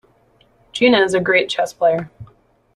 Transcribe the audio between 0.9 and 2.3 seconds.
is a great chess player.